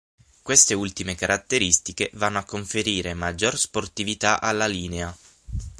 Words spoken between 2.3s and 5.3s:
a conferire maggior sportività alla linea.